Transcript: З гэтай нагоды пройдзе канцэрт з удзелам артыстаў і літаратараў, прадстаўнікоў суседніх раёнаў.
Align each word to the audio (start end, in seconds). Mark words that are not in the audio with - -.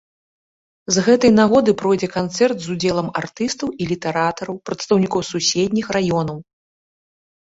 З 0.93 1.01
гэтай 1.07 1.31
нагоды 1.39 1.73
пройдзе 1.81 2.07
канцэрт 2.15 2.57
з 2.63 2.67
удзелам 2.75 3.07
артыстаў 3.21 3.67
і 3.85 3.89
літаратараў, 3.91 4.55
прадстаўнікоў 4.69 5.21
суседніх 5.31 5.87
раёнаў. 5.97 6.37